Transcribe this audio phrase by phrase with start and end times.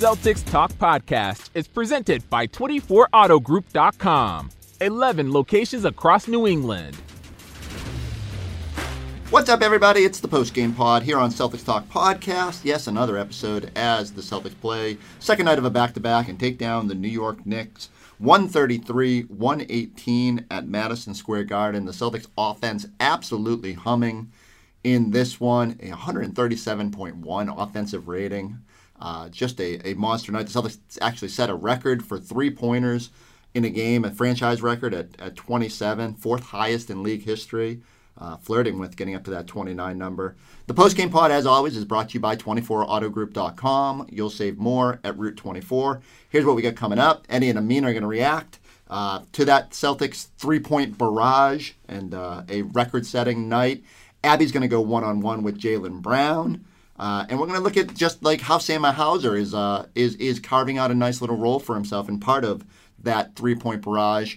[0.00, 4.50] Celtics Talk podcast is presented by 24AutoGroup.com.
[4.80, 6.96] 11 locations across New England.
[9.28, 10.04] What's up, everybody?
[10.04, 12.64] It's the post game pod here on Celtics Talk Podcast.
[12.64, 14.96] Yes, another episode as the Celtics play.
[15.18, 19.24] Second night of a back to back and take down the New York Knicks 133
[19.24, 21.84] 118 at Madison Square Garden.
[21.84, 24.32] The Celtics offense absolutely humming
[24.82, 28.60] in this one, a 137.1 offensive rating.
[29.00, 30.46] Uh, just a, a monster night.
[30.46, 33.10] The Celtics actually set a record for three pointers
[33.54, 37.80] in a game, a franchise record at, at 27, fourth highest in league history
[38.20, 40.36] uh, flirting with getting up to that 29 number.
[40.66, 44.06] The post game pod, as always, is brought to you by 24autogroup.com.
[44.10, 46.00] You'll save more at Route 24.
[46.28, 47.24] Here's what we got coming up.
[47.28, 48.58] Eddie and Amin are going to react
[48.88, 53.82] uh, to that Celtics three point barrage and uh, a record setting night.
[54.22, 56.64] Abby's going to go one on one with Jaylen Brown.
[57.00, 60.16] Uh, and we're going to look at just like how Sam Hauser is, uh, is,
[60.16, 62.62] is carving out a nice little role for himself and part of
[62.98, 64.36] that three point barrage.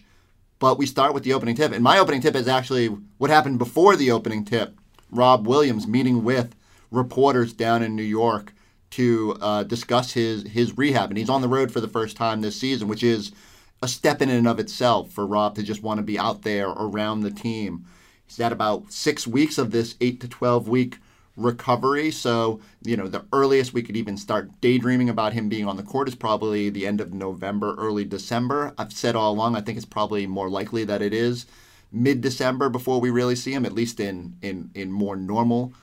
[0.59, 1.73] But we start with the opening tip.
[1.73, 4.79] And my opening tip is actually what happened before the opening tip.
[5.11, 6.55] Rob Williams meeting with
[6.89, 8.53] reporters down in New York
[8.91, 11.09] to uh, discuss his, his rehab.
[11.09, 13.33] And he's on the road for the first time this season, which is
[13.81, 16.69] a step in and of itself for Rob to just want to be out there
[16.69, 17.85] around the team.
[18.25, 20.99] He's had about six weeks of this eight to 12 week
[21.35, 22.11] recovery.
[22.11, 25.83] So, you know, the earliest we could even start daydreaming about him being on the
[25.83, 28.73] court is probably the end of November, early December.
[28.77, 31.45] I've said all along, I think it's probably more likely that it is
[31.91, 35.73] mid December before we really see him, at least in, in, in more normal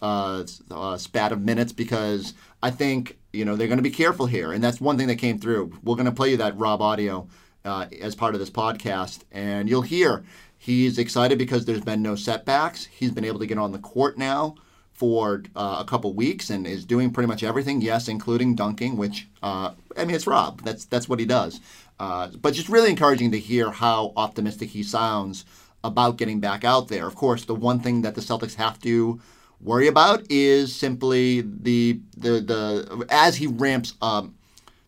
[0.00, 4.26] uh, uh, spat of minutes, because I think, you know, they're going to be careful
[4.26, 4.52] here.
[4.52, 5.72] And that's one thing that came through.
[5.82, 7.26] We're going to play you that Rob audio
[7.64, 10.22] uh, as part of this podcast, and you'll hear
[10.56, 12.84] he's excited because there's been no setbacks.
[12.84, 14.54] He's been able to get on the court now
[15.00, 17.80] for uh, a couple weeks and is doing pretty much everything.
[17.80, 20.60] Yes, including dunking, which uh, I mean it's Rob.
[20.62, 21.58] That's that's what he does.
[21.98, 25.46] Uh, but just really encouraging to hear how optimistic he sounds
[25.82, 27.06] about getting back out there.
[27.06, 29.18] Of course, the one thing that the Celtics have to
[29.58, 34.28] worry about is simply the the the as he ramps up,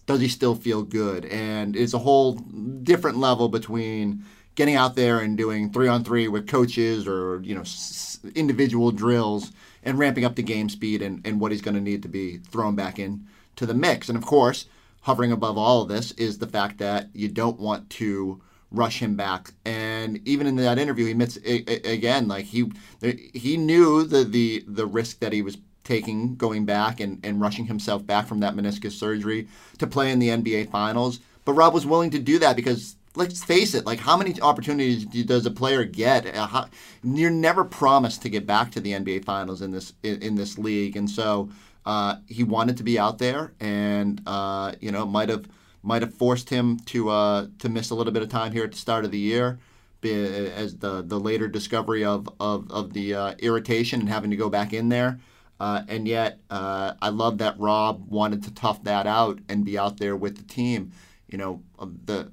[0.04, 1.25] does he still feel good?
[1.25, 6.28] And it's a whole different level between getting out there and doing three on three
[6.28, 9.52] with coaches or you know s- individual drills
[9.82, 12.38] and ramping up the game speed and, and what he's going to need to be
[12.38, 13.26] thrown back in
[13.56, 14.08] to the mix.
[14.08, 14.66] And of course,
[15.02, 19.16] hovering above all of this is the fact that you don't want to rush him
[19.16, 19.52] back.
[19.64, 22.70] And even in that interview, he admits again, like he
[23.00, 27.66] he knew the the the risk that he was taking going back and, and rushing
[27.66, 29.48] himself back from that meniscus surgery
[29.78, 31.18] to play in the NBA Finals.
[31.44, 35.04] But Rob was willing to do that because let's face it, like how many opportunities
[35.04, 36.34] does a player get?
[36.34, 36.68] Uh, how,
[37.02, 40.58] you're never promised to get back to the NBA Finals in this in, in this
[40.58, 41.50] league, and so
[41.84, 45.46] uh, he wanted to be out there, and uh, you know might have
[45.82, 48.72] might have forced him to uh, to miss a little bit of time here at
[48.72, 49.58] the start of the year.
[50.04, 54.50] As the, the later discovery of, of, of the uh, irritation and having to go
[54.50, 55.20] back in there.
[55.60, 59.98] Uh, and yet, I love that Rob wanted to tough that out and be out
[59.98, 60.90] there with the team
[61.32, 61.62] you know,
[62.04, 62.28] the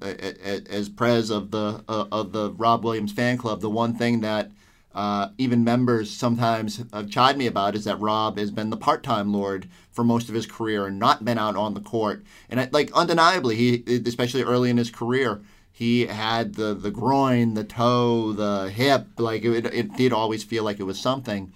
[0.69, 4.51] as pres of the uh, of the Rob Williams fan club, the one thing that
[4.93, 9.31] uh, even members sometimes have chide me about is that Rob has been the part-time
[9.31, 12.23] Lord for most of his career and not been out on the court.
[12.49, 17.53] And I, like undeniably, he especially early in his career, he had the the groin,
[17.53, 19.07] the toe, the hip.
[19.17, 21.53] Like it, it did always feel like it was something,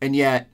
[0.00, 0.48] and yet,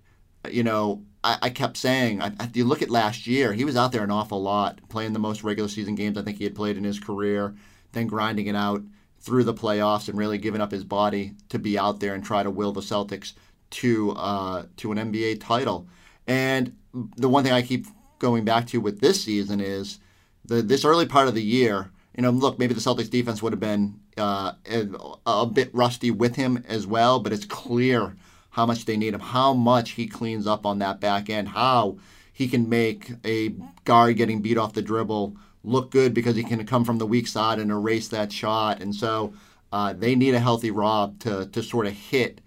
[0.51, 3.77] you know, I, I kept saying, I, if you look at last year, he was
[3.77, 6.55] out there an awful lot, playing the most regular season games I think he had
[6.55, 7.55] played in his career,
[7.93, 8.83] then grinding it out
[9.21, 12.43] through the playoffs and really giving up his body to be out there and try
[12.43, 13.33] to will the Celtics
[13.71, 15.89] to uh, to an NBA title.
[16.27, 16.77] And
[17.17, 17.87] the one thing I keep
[18.19, 19.99] going back to with this season is
[20.45, 21.91] the this early part of the year.
[22.17, 24.87] You know, look, maybe the Celtics defense would have been uh, a,
[25.27, 28.15] a bit rusty with him as well, but it's clear
[28.55, 31.99] how much they need him, how much he cleans up on that back end, how
[32.33, 33.49] he can make a
[33.85, 37.27] guard getting beat off the dribble look good because he can come from the weak
[37.27, 38.81] side and erase that shot.
[38.81, 39.35] And so
[39.73, 42.41] uh, they need a healthy Rob to, to sort of hit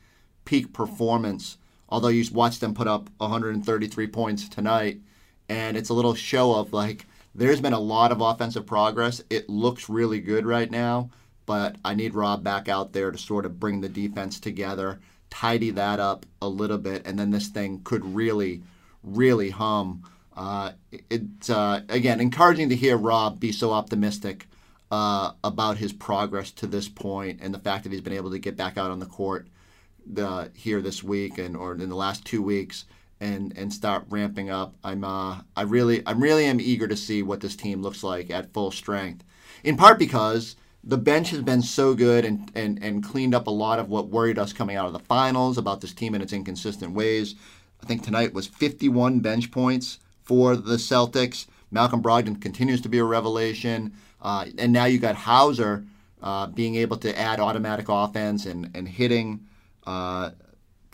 [0.45, 1.57] peak performance.
[1.89, 5.01] Although you watch them put up 133 points tonight,
[5.49, 7.05] and it's a little show of like
[7.35, 9.21] there's been a lot of offensive progress.
[9.29, 11.09] It looks really good right now,
[11.45, 15.71] but I need Rob back out there to sort of bring the defense together tidy
[15.71, 18.63] that up a little bit, and then this thing could really,
[19.03, 20.03] really hum.
[20.35, 20.73] Uh,
[21.09, 24.47] it's uh, again encouraging to hear Rob be so optimistic
[24.91, 28.39] uh, about his progress to this point and the fact that he's been able to
[28.39, 29.47] get back out on the court
[30.05, 32.85] the, here this week and or in the last two weeks
[33.19, 34.75] and and start ramping up.
[34.83, 38.29] I'm uh, I really I'm really am eager to see what this team looks like
[38.29, 39.23] at full strength.
[39.63, 40.55] In part because
[40.87, 44.07] the bench has been so good and, and, and cleaned up a lot of what
[44.07, 47.35] worried us coming out of the finals about this team and its inconsistent ways.
[47.83, 51.45] I think tonight was 51 bench points for the Celtics.
[51.71, 53.93] Malcolm Brogdon continues to be a revelation.
[54.21, 55.85] Uh, and now you got Hauser
[56.23, 59.45] uh, being able to add automatic offense and, and hitting
[59.85, 60.31] uh,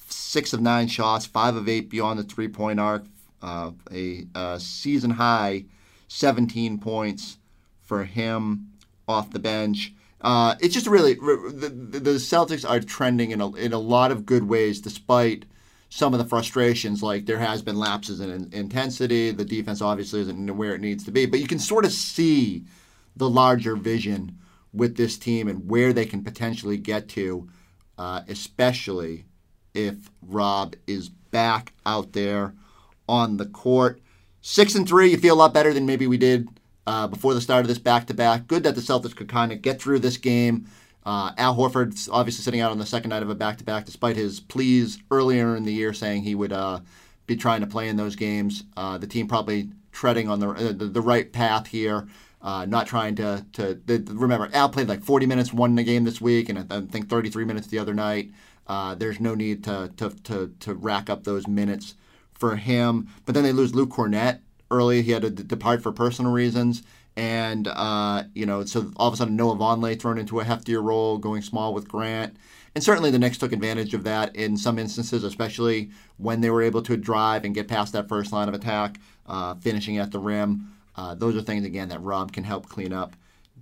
[0.08, 3.06] six of nine shots, five of eight beyond the three point arc,
[3.44, 5.66] uh, a, a, season high
[6.08, 7.38] 17 points
[7.80, 8.73] for him
[9.14, 9.94] off the bench.
[10.22, 14.26] Uh, it's just really the, the Celtics are trending in a, in a lot of
[14.26, 15.46] good ways, despite
[15.90, 17.04] some of the frustrations.
[17.04, 19.32] Like there has been lapses in, in intensity.
[19.32, 22.64] The defense obviously isn't where it needs to be, but you can sort of see
[23.16, 24.40] the larger vision
[24.74, 27.48] with this team and where they can potentially get to,
[27.98, 29.26] uh, especially
[29.74, 32.56] if Rob is back out there
[33.08, 34.02] on the court.
[34.42, 36.48] Six and three, you feel a lot better than maybe we did
[36.86, 38.48] uh, before the start of this back to back.
[38.48, 40.68] Good that the Celtics could kind of get through this game.
[41.06, 43.86] Uh, Al Horford's obviously sitting out on the second night of a back to back,
[43.86, 46.80] despite his pleas earlier in the year saying he would uh,
[47.28, 48.64] be trying to play in those games.
[48.78, 52.08] Uh, the team probably treading on the, uh, the, the right path here.
[52.42, 53.80] Uh, not trying to to
[54.10, 57.68] remember Al played like 40 minutes one game this week, and I think 33 minutes
[57.68, 58.32] the other night.
[58.68, 61.96] Uh, there's no need to, to to to rack up those minutes
[62.34, 63.08] for him.
[63.26, 64.40] But then they lose Luke Kornet
[64.74, 65.02] early.
[65.02, 66.84] He had to d- depart for personal reasons,
[67.16, 70.84] and uh, you know, so all of a sudden Noah Vonleh thrown into a heftier
[70.84, 72.36] role, going small with Grant.
[72.76, 76.64] And certainly the Knicks took advantage of that in some instances, especially when they were
[76.64, 80.20] able to drive and get past that first line of attack, uh, finishing at the
[80.20, 80.74] rim.
[80.96, 83.16] Uh, those are things again that Rob can help clean up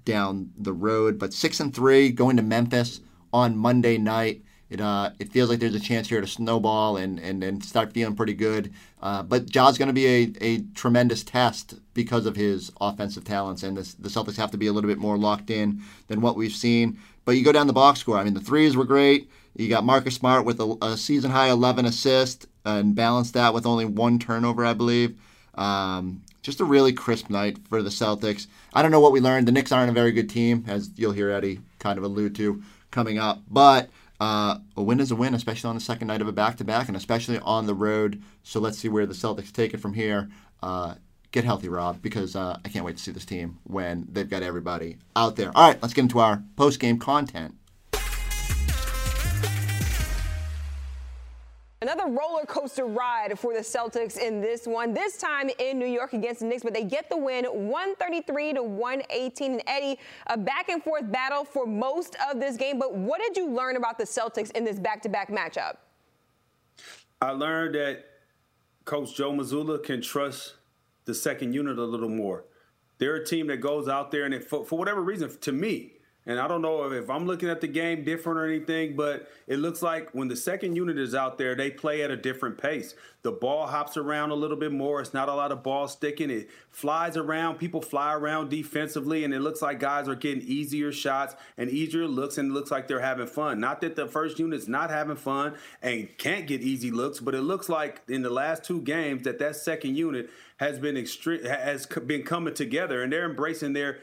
[0.05, 1.19] down the road.
[1.19, 3.01] But six and three going to Memphis
[3.33, 4.43] on Monday night.
[4.71, 7.91] It, uh, it feels like there's a chance here to snowball and, and, and start
[7.91, 8.71] feeling pretty good.
[9.01, 13.63] Uh, but Ja's going to be a, a tremendous test because of his offensive talents,
[13.63, 16.38] and this, the Celtics have to be a little bit more locked in than what
[16.38, 16.97] we've seen.
[17.25, 18.18] But you go down the box score.
[18.18, 19.29] I mean, the threes were great.
[19.57, 23.65] You got Marcus Smart with a, a season high 11 assists and balanced that with
[23.65, 25.19] only one turnover, I believe.
[25.56, 28.47] Um, just a really crisp night for the Celtics.
[28.74, 29.50] I don't know what we learned.
[29.50, 32.63] The Knicks aren't a very good team, as you'll hear Eddie kind of allude to
[32.89, 33.41] coming up.
[33.50, 33.89] But
[34.21, 36.63] uh, a win is a win, especially on the second night of a back to
[36.63, 38.21] back, and especially on the road.
[38.44, 40.29] So let's see where the Celtics take it from here.
[40.62, 40.94] Uh,
[41.31, 44.44] get healthy, Rob, because uh, I can't wait to see this team when they've got
[44.44, 45.51] everybody out there.
[45.56, 47.56] All right, let's get into our post game content.
[51.83, 56.13] Another roller coaster ride for the Celtics in this one, this time in New York
[56.13, 59.53] against the Knicks, but they get the win 133 to 118.
[59.53, 62.77] And Eddie, a back and forth battle for most of this game.
[62.77, 65.77] But what did you learn about the Celtics in this back to back matchup?
[67.19, 68.05] I learned that
[68.85, 70.57] Coach Joe Mazzulla can trust
[71.05, 72.45] the second unit a little more.
[72.99, 75.93] They're a team that goes out there and it, for, for whatever reason, to me,
[76.27, 79.57] and I don't know if I'm looking at the game different or anything, but it
[79.57, 82.94] looks like when the second unit is out there, they play at a different pace.
[83.23, 85.01] The ball hops around a little bit more.
[85.01, 86.29] It's not a lot of ball sticking.
[86.29, 87.57] It flies around.
[87.57, 92.07] People fly around defensively, and it looks like guys are getting easier shots and easier
[92.07, 93.59] looks, and it looks like they're having fun.
[93.59, 97.41] Not that the first unit's not having fun and can't get easy looks, but it
[97.41, 101.88] looks like in the last two games that that second unit has been extreme has
[101.88, 104.00] been coming together, and they're embracing their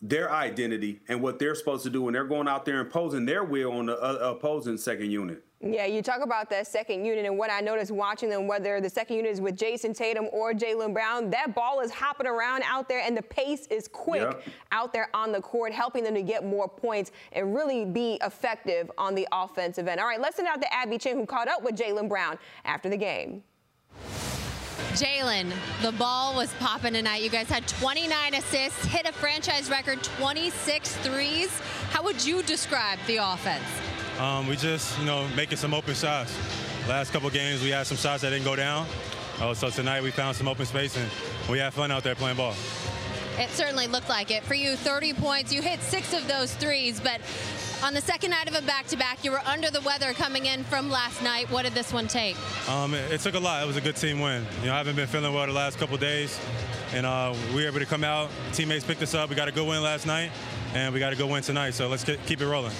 [0.00, 3.44] their identity and what they're supposed to do when they're going out there imposing their
[3.44, 5.44] will on the uh, opposing second unit.
[5.62, 8.88] Yeah, you talk about that second unit, and what I noticed watching them, whether the
[8.88, 12.88] second unit is with Jayson Tatum or Jaylen Brown, that ball is hopping around out
[12.88, 14.42] there, and the pace is quick yep.
[14.72, 18.90] out there on the court, helping them to get more points and really be effective
[18.96, 20.00] on the offensive end.
[20.00, 22.88] All right, let's send out to Abby Chin, who caught up with Jaylen Brown after
[22.88, 23.42] the game.
[24.92, 27.22] Jaylen, the ball was popping tonight.
[27.22, 31.50] You guys had 29 assists, hit a franchise record 26 threes.
[31.90, 33.64] How would you describe the offense?
[34.18, 36.36] Um, we just, you know, making some open shots.
[36.88, 38.86] Last couple games, we had some shots that didn't go down.
[39.40, 41.08] Oh, so tonight we found some open space and
[41.48, 42.54] we had fun out there playing ball.
[43.38, 44.42] It certainly looked like it.
[44.42, 45.52] For you, 30 points.
[45.52, 47.20] You hit six of those threes, but
[47.82, 50.90] on the second night of a back-to-back, you were under the weather coming in from
[50.90, 51.50] last night.
[51.50, 52.36] What did this one take?
[52.68, 53.62] Um, it, it, took a lot.
[53.62, 54.44] It was a good team win.
[54.60, 56.38] You know, I haven't been feeling well the last couple days,
[56.92, 58.30] and uh, we were able to come out.
[58.52, 59.30] Teammates picked us up.
[59.30, 60.30] We got a good win last night,
[60.74, 61.74] and we got a good win tonight.
[61.74, 62.72] So let's get, keep it rolling.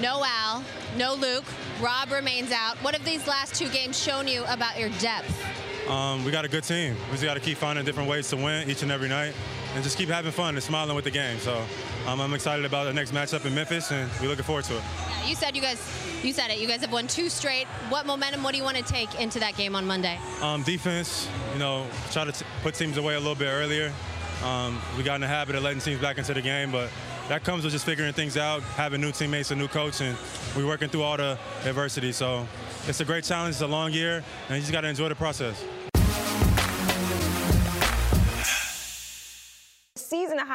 [0.00, 0.64] No Al,
[0.96, 1.44] no Luke.
[1.80, 2.76] Rob remains out.
[2.78, 5.69] What have these last two games shown you about your depth?
[5.90, 6.94] Um, we got a good team.
[7.06, 9.34] We just got to keep finding different ways to win each and every night
[9.74, 11.38] and just keep having fun and smiling with the game.
[11.40, 11.64] So
[12.06, 14.82] um, I'm excited about the next matchup in Memphis, and we're looking forward to it.
[15.26, 15.80] You said you guys,
[16.22, 16.60] you said it.
[16.60, 17.66] You guys have won two straight.
[17.88, 18.44] What momentum?
[18.44, 20.18] What do you want to take into that game on Monday?
[20.40, 21.28] Um, defense.
[21.54, 23.92] You know, try to t- put teams away a little bit earlier.
[24.44, 26.88] Um, we got in the habit of letting teams back into the game, but
[27.28, 30.16] that comes with just figuring things out, having new teammates, a new coach, and
[30.56, 32.12] we're working through all the adversity.
[32.12, 32.46] So
[32.86, 33.54] it's a great challenge.
[33.54, 35.62] It's a long year, and you just got to enjoy the process.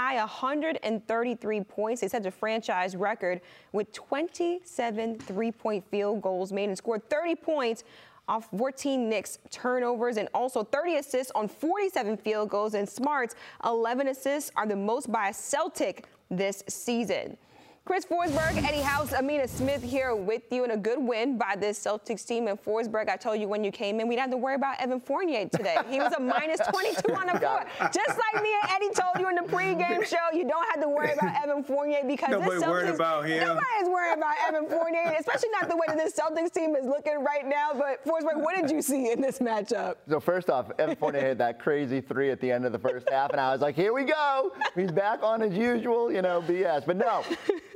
[0.06, 2.02] High 133 points.
[2.02, 7.36] They set a franchise record with 27 three point field goals made and scored 30
[7.36, 7.84] points
[8.28, 12.76] off 14 Knicks turnovers and also 30 assists on 47 field goals.
[12.76, 17.38] And Smart's 11 assists are the most by a Celtic this season.
[17.86, 21.78] Chris Forsberg, Eddie House, Amina Smith here with you in a good win by this
[21.78, 22.48] Celtics team.
[22.48, 24.82] And Forsberg, I told you when you came in, we didn't have to worry about
[24.82, 25.78] Evan Fournier today.
[25.88, 27.64] He was a minus 22 on the floor.
[27.94, 30.90] Just like me and Eddie told you in the pregame show, you don't have to
[30.90, 33.40] worry about Evan Fournier because Nobody this Celtics, worried about him.
[33.48, 37.24] Nobody's worried about Evan Fournier, especially not the way that this Celtics team is looking
[37.24, 37.70] right now.
[37.72, 39.98] But Forsberg, what did you see in this matchup?
[40.10, 43.08] So first off, Evan Fournier hit that crazy three at the end of the first
[43.12, 44.54] half, and I was like, here we go.
[44.74, 46.84] He's back on his usual, you know, BS.
[46.84, 47.24] But no,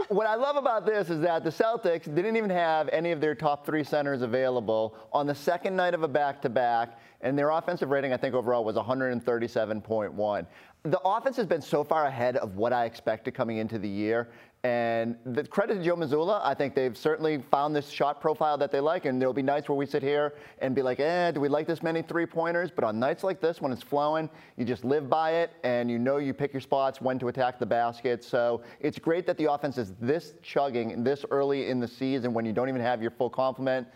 [0.07, 3.35] what I love about this is that the Celtics didn't even have any of their
[3.35, 8.13] top three centers available on the second night of a back-to-back, and their offensive rating,
[8.13, 10.45] I think, overall was 137.1.
[10.83, 14.29] The offense has been so far ahead of what I expected coming into the year.
[14.65, 18.71] And the credit to Joe Mazzulla, I think they've certainly found this shot profile that
[18.71, 19.05] they like.
[19.05, 21.65] And there'll be nights where we sit here and be like, eh, do we like
[21.65, 22.69] this many three pointers?
[22.69, 25.97] But on nights like this, when it's flowing, you just live by it and you
[25.97, 28.21] know you pick your spots when to attack the basket.
[28.21, 32.45] So it's great that the offense is this chugging this early in the season when
[32.45, 33.87] you don't even have your full complement.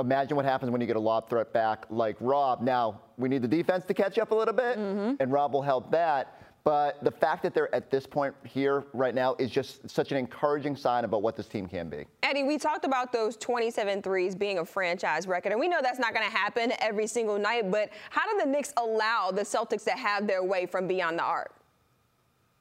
[0.00, 2.60] Imagine what happens when you get a lob threat back like Rob.
[2.60, 4.78] Now, we need the defense to catch up a little bit,
[5.20, 6.37] and Rob will help that.
[6.64, 10.18] But the fact that they're at this point here right now is just such an
[10.18, 12.04] encouraging sign about what this team can be.
[12.22, 15.98] Eddie, we talked about those 27 threes being a franchise record, and we know that's
[15.98, 19.84] not going to happen every single night, but how do the Knicks allow the Celtics
[19.84, 21.54] to have their way from beyond the arc?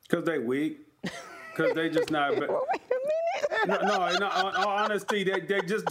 [0.08, 0.80] Because they weak.
[1.02, 2.32] Because they just not.
[2.40, 3.84] Wait a minute.
[3.84, 5.88] no, no, in all all honesty, they, they just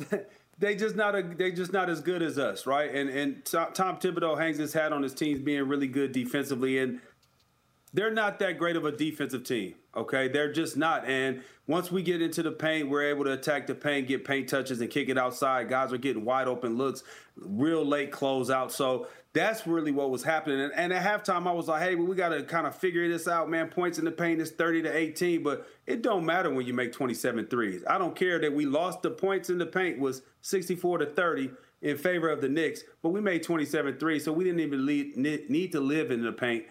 [0.59, 2.95] they just not a, they just not as good as us, right?
[2.95, 6.79] And and Tom Tom Thibodeau hangs his hat on his teams being really good defensively,
[6.79, 7.01] and
[7.97, 9.75] they're not that great of a defensive team.
[9.97, 11.07] Okay, they're just not.
[11.07, 14.51] And once we get into the paint, we're able to attack the paint, get paint
[14.51, 15.71] touches, and kick it outside.
[15.71, 17.03] Guys are getting wide open looks,
[17.37, 18.71] real late closeout.
[18.71, 20.61] So that's really what was happening.
[20.61, 23.27] And, and at halftime, I was like, hey, we got to kind of figure this
[23.27, 23.69] out, man.
[23.69, 26.93] Points in the paint is 30 to 18, but it don't matter when you make
[26.93, 27.83] 27 threes.
[27.89, 31.51] I don't care that we lost the points in the paint was 64 to 30
[31.81, 35.17] in favor of the Knicks, but we made 27 threes, so we didn't even lead,
[35.17, 36.67] need to live in the paint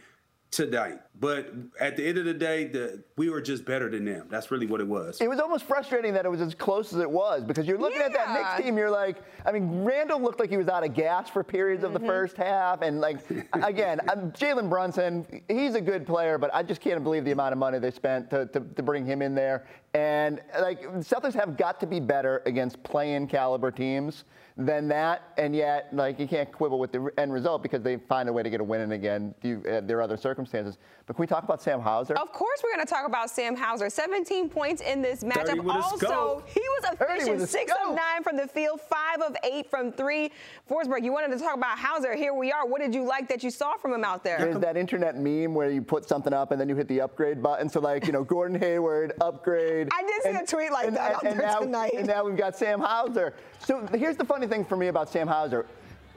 [0.52, 1.00] tonight.
[1.20, 4.28] But at the end of the day, the, we were just better than them.
[4.30, 5.20] That's really what it was.
[5.22, 8.02] It was almost frustrating that it was as close as it was because you're looking
[8.02, 8.34] at that Yeah.
[8.34, 11.44] Knicks team, you're like, I mean, Randle looked like he was out of gas for
[11.44, 12.08] periods of the mm-hmm.
[12.08, 12.82] first half.
[12.82, 13.20] And, like,
[13.54, 17.54] again, I'm- Jalen Brunson, he's a good player, but I just can't believe the amount
[17.54, 19.66] of money they spent to, to, to bring him in there.
[19.94, 24.26] And, like, Celtics have got to be better against play-in caliber teams
[24.58, 25.34] than that.
[25.38, 28.42] And yet, like, you can't quibble with the end result because they find a way
[28.42, 29.36] to get a win in again.
[29.42, 30.78] due- uh, There are other circumstances.
[31.06, 32.16] But can we talk about Sam Hauser?
[32.18, 33.90] Of course, we're going to talk about Sam Hauser.
[33.90, 35.68] 17 points in this matchup.
[35.70, 37.32] Also, he was 30 efficient.
[37.32, 40.32] with a Six of nine from the field, five of eight from three.
[40.70, 42.16] Forsberg, you wanted to talk about Hauser.
[42.16, 42.66] Here we are.
[42.66, 44.38] What did you like that you saw from him out there?
[44.40, 47.44] There's that internet meme where you put something up and then you hit the upgrade
[47.44, 47.70] button.
[47.70, 49.90] So like, you know, Gordon Hayward, upgrade.
[49.92, 51.92] I did see a tweet like that out there now, tonight.
[51.96, 53.34] And now we've got Sam Hauser.
[53.66, 55.66] So here's the funny thing for me about Sam Hauser.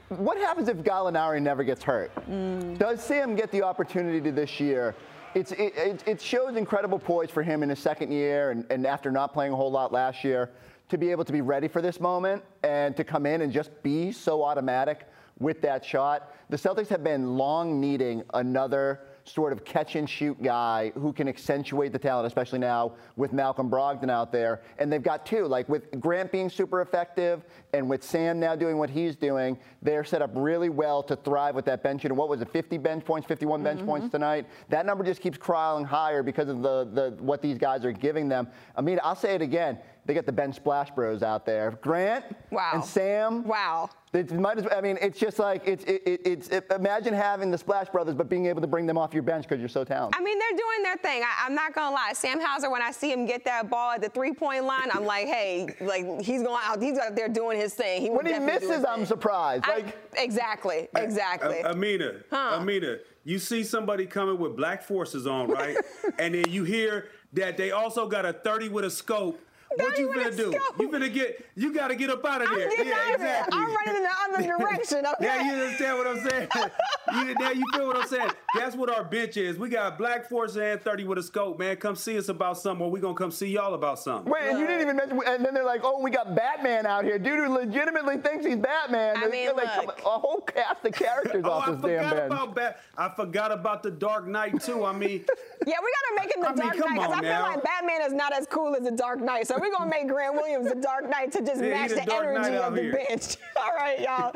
[0.09, 2.13] What happens if Gallinari never gets hurt?
[2.29, 2.77] Mm.
[2.77, 4.93] Does Sam get the opportunity to this year?
[5.33, 8.85] It's, it, it, it shows incredible poise for him in his second year and, and
[8.85, 10.51] after not playing a whole lot last year
[10.89, 13.71] to be able to be ready for this moment and to come in and just
[13.81, 15.07] be so automatic
[15.39, 16.35] with that shot.
[16.49, 21.27] The Celtics have been long needing another sort of catch and shoot guy who can
[21.27, 24.61] accentuate the talent, especially now with Malcolm Brogdon out there.
[24.77, 27.43] And they've got two, like with Grant being super effective
[27.73, 31.55] and with Sam now doing what he's doing, they're set up really well to thrive
[31.55, 32.05] with that bench.
[32.05, 34.11] And what was it, 50 bench points, 51 bench points mm-hmm.
[34.11, 34.47] tonight?
[34.69, 38.27] That number just keeps crawling higher because of the, the what these guys are giving
[38.27, 38.47] them.
[38.75, 39.77] I mean, I'll say it again.
[40.09, 41.77] They got the Ben Splash Bros out there.
[41.83, 42.71] Grant Wow.
[42.73, 43.43] and Sam.
[43.43, 43.91] Wow.
[44.11, 47.13] It might as, well, I mean, it's just like it's it, it, it's it, imagine
[47.13, 49.69] having the Splash Brothers, but being able to bring them off your bench because you're
[49.69, 50.19] so talented.
[50.19, 51.21] I mean, they're doing their thing.
[51.21, 52.13] I, I'm not gonna lie.
[52.15, 55.27] Sam Hauser, when I see him get that ball at the three-point line, I'm like,
[55.27, 56.81] hey, like he's going out.
[56.81, 58.01] He's out there doing his thing.
[58.01, 59.05] He when he definitely do his misses, I'm thing.
[59.05, 59.65] surprised.
[59.67, 61.59] I- Like exactly, exactly.
[61.59, 62.57] A- Amina, Huh.
[62.59, 65.77] Amina, you see somebody coming with black forces on, right?
[66.17, 69.39] and then you hear that they also got a 30 with a scope
[69.75, 70.53] What you gonna do?
[70.79, 71.45] You finna get?
[71.55, 72.69] You gotta get up out of there.
[72.69, 73.25] I'm yeah, out of exactly.
[73.25, 73.45] there.
[73.51, 74.09] I'm running in the
[74.49, 75.05] other direction.
[75.05, 75.25] Okay.
[75.25, 76.47] Now you understand what I'm saying?
[77.27, 78.31] you, now you feel what I'm saying?
[78.55, 79.57] That's what our bench is.
[79.59, 81.75] We got Black Force and 30 with a scope, man.
[81.77, 84.31] Come see us about something, or we gonna come see y'all about something.
[84.31, 85.21] Wait, and you didn't even mention.
[85.27, 88.57] And then they're like, "Oh, we got Batman out here." Dude who legitimately thinks he's
[88.57, 89.17] Batman.
[89.17, 89.99] I mean, like, look.
[89.99, 92.31] a whole cast of characters Oh, off I this damn forgot bench.
[92.33, 92.79] about Bat.
[92.97, 94.83] I forgot about the Dark Knight too.
[94.83, 95.25] I mean,
[95.67, 97.43] Yeah, we gotta make it the I mean, Dark come Knight because I feel now.
[97.43, 99.47] like Batman is not as cool as the Dark Knight.
[99.47, 102.15] So we're gonna make Grant Williams the Dark Knight to just Yeah, match the the
[102.15, 102.93] energy of the here.
[103.09, 103.37] bench.
[103.57, 104.33] All right, y'all.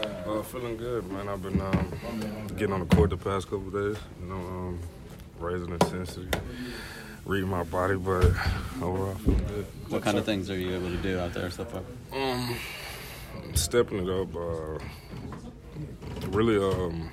[0.00, 1.28] Uh, feeling good, man.
[1.28, 3.96] I've been um, getting on the court the past couple days.
[4.20, 4.78] You know, um,
[5.38, 6.28] raising intensity,
[7.24, 8.24] reading my body, but
[8.80, 9.66] overall feeling good.
[9.88, 11.82] What kind of things are you able to do out there so far?
[12.12, 12.56] Um,
[13.54, 14.34] stepping it up.
[14.34, 14.78] Uh,
[16.30, 17.10] really, um,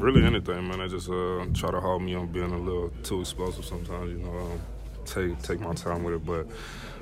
[0.00, 0.80] really anything, man.
[0.80, 4.10] I just uh, try to hold me on being a little too explosive sometimes.
[4.10, 4.60] You know, um,
[5.04, 6.46] take take my time with it, but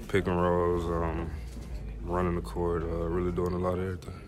[0.09, 1.31] pick and rolls, um,
[2.03, 4.21] running the court, uh, really doing a lot of everything.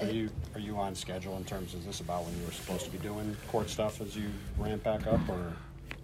[0.00, 2.84] Are you are you on schedule in terms of this about when you were supposed
[2.84, 4.28] to be doing court stuff as you
[4.58, 5.52] ramp back up, or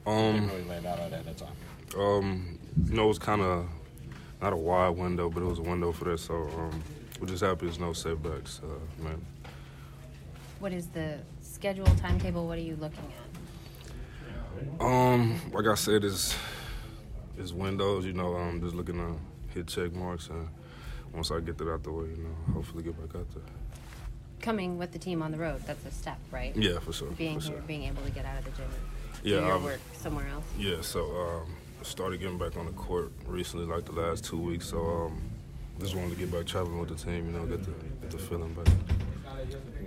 [0.06, 2.00] Um, didn't really lay that out ahead of time?
[2.00, 3.66] Um, you know, it was kind of
[4.40, 6.18] not a wide window, but it was a window for that.
[6.18, 6.82] So um,
[7.20, 9.24] we're just happy there's no setbacks, uh, man.
[10.60, 12.46] What is the schedule timetable?
[12.46, 14.80] What are you looking at?
[14.80, 16.36] Um, like I said, it's
[17.36, 18.04] it's windows.
[18.04, 20.48] You know, I'm just looking to hit check marks, and
[21.12, 23.44] once I get that out the way, you know, hopefully get back out there.
[24.40, 26.56] Coming with the team on the road, that's a step, right?
[26.56, 27.10] Yeah, for sure.
[27.12, 27.62] Being for here, sure.
[27.66, 28.66] being able to get out of the gym.
[28.66, 30.44] and Yeah, your work somewhere else.
[30.58, 34.38] Yeah, so um, I started getting back on the court recently, like the last two
[34.38, 34.68] weeks.
[34.70, 35.22] So um,
[35.80, 37.26] just wanted to get back traveling with the team.
[37.26, 38.66] You know, get the get the feeling back.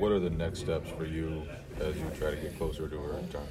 [0.02, 1.44] What are the next steps for you
[1.80, 3.48] as you try to get closer to her return?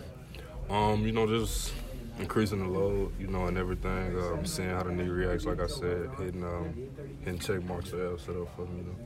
[0.68, 1.72] Um, you know, just
[2.18, 4.18] increasing the load, you know, and everything.
[4.18, 6.74] Um, seeing how the knee reacts, like I said, hitting um,
[7.20, 8.78] hitting check marks that have set up for me.
[8.78, 8.96] You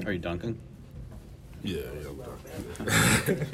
[0.00, 0.08] know.
[0.08, 0.56] Are you dunking?
[1.64, 3.46] Yeah, yeah, I'm done.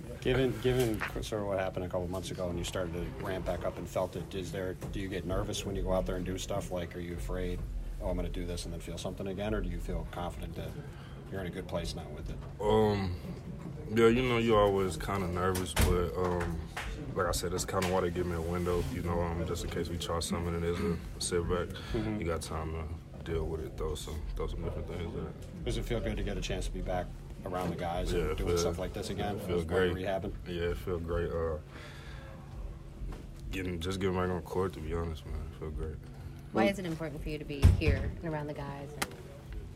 [0.20, 3.46] Given given sort of what happened a couple months ago and you started to ramp
[3.46, 6.04] back up and felt it, is there do you get nervous when you go out
[6.04, 6.70] there and do stuff?
[6.70, 7.60] Like, are you afraid?
[8.02, 10.06] Oh, I'm going to do this and then feel something again, or do you feel
[10.10, 10.68] confident that
[11.30, 12.36] you're in a good place now with it?
[12.60, 13.14] Um,
[13.94, 16.58] yeah, you know, you're always kind of nervous, but um,
[17.14, 18.82] like I said, that's kind of why they give me a window.
[18.94, 22.18] You know, um, just in case we try something and it is a setback, Mhm.
[22.20, 25.64] you got time to deal with it, throw some throw some different things in it.
[25.64, 27.06] Does it feel good to get a chance to be back
[27.44, 29.38] around the guys Yeah, and doing feel- stuff like this again?
[29.40, 29.94] Feel as great.
[29.94, 30.32] Rehabbing.
[30.46, 31.30] Yeah, it feel great.
[31.30, 31.56] Uh,
[33.50, 35.96] getting just getting back on court, to be honest, man, it feel great.
[36.52, 38.88] Why is it important for you to be here and around the guys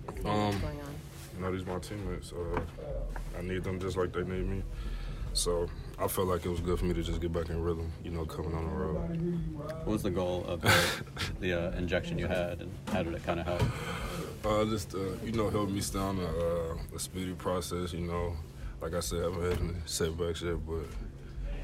[0.09, 0.95] and see what's Um, going on?
[1.41, 2.33] Know, these my teammates.
[2.33, 2.61] Uh,
[3.39, 4.63] I need them just like they need me.
[5.33, 7.91] So I felt like it was good for me to just get back in rhythm.
[8.05, 8.97] You know, coming on the road.
[9.55, 10.75] What was the goal of the,
[11.41, 13.63] the uh, injection you had, and how did it kind of help?
[14.45, 17.95] Uh, just uh, you know, help me stay on a, uh, a speedy process.
[17.95, 18.37] You know,
[18.83, 20.85] like I said, I haven't had any setbacks yet, but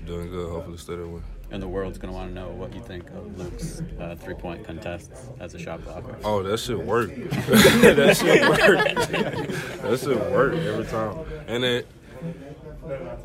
[0.06, 0.48] doing good.
[0.50, 1.20] Hopefully, stay that way.
[1.50, 4.64] And the world's going to want to know what you think of Luke's uh, three-point
[4.64, 6.16] contests as a shot blocker.
[6.24, 7.14] Oh, that shit work.
[7.14, 8.58] that shit work.
[9.82, 11.18] that shit work every time.
[11.46, 11.86] And it,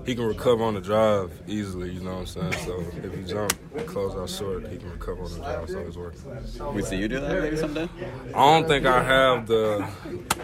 [0.06, 2.54] he can recover on the drive easily, you know what I'm saying?
[2.66, 3.54] So if he jump,
[3.86, 6.74] close out short, he can recover on the drive, so it's working.
[6.74, 7.88] We see you do that maybe someday?
[8.34, 9.88] I don't think I have the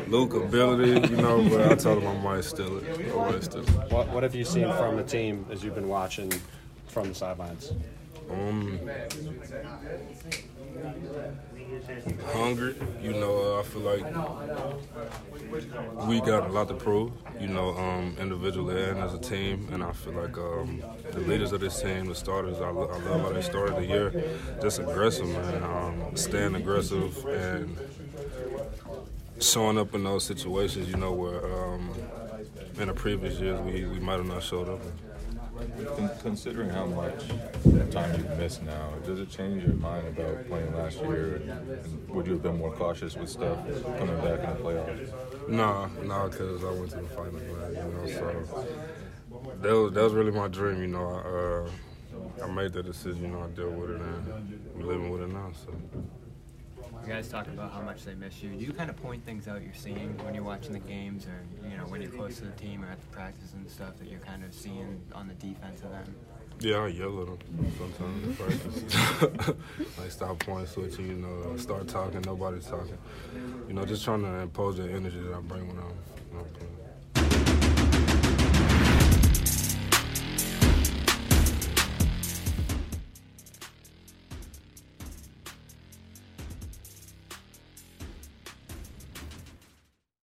[0.08, 3.12] Luke ability, you know, but I told him I might steal it.
[3.12, 3.92] I might steal it.
[3.92, 6.32] What What have you seen from the team as you've been watching
[6.98, 7.74] from the sidelines?
[8.32, 8.80] Um,
[12.34, 12.76] hungry.
[13.04, 14.04] You know, uh, I feel like
[16.08, 17.12] we got a lot to prove.
[17.40, 20.82] You know, um, individually and as a team, and I feel like um,
[21.12, 24.12] the leaders of this team, the starters, I, I love how they started the year.
[24.60, 25.64] Just aggressive, man.
[25.64, 27.78] Um, staying aggressive and
[29.40, 30.90] showing up in those situations.
[30.90, 31.94] You know, where um,
[32.80, 34.82] in the previous years we, we might have not showed up.
[35.58, 37.24] Con- Considering how much
[37.92, 41.36] time you've missed now, does it change your mind about playing last year?
[41.36, 43.58] And would you have been more cautious with stuff
[43.98, 45.50] coming back in the playoffs?
[45.50, 47.40] Nah, nah, because I went to the final.
[47.40, 48.68] You know, so
[49.62, 50.82] that was that was really my dream.
[50.82, 53.24] You know, I, uh, I made that decision.
[53.24, 55.52] You know, I dealt with it, and we're living with it now.
[55.66, 55.74] So.
[57.06, 58.50] You guys talk about how much they miss you.
[58.50, 61.68] Do you kind of point things out you're seeing when you're watching the games, or
[61.70, 64.10] you know when you're close to the team or at the practice and stuff that
[64.10, 66.14] you're kind of seeing on the defensive end?
[66.60, 69.56] Yeah, I yell at them sometimes in practice.
[70.00, 72.98] like stop point switching, you know, start talking, nobody's talking.
[73.68, 75.94] You know, just trying to impose the energy that I bring when I'm,
[76.32, 76.77] when I'm playing.